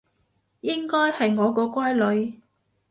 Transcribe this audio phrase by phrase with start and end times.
[0.61, 2.41] 應該係我個乖女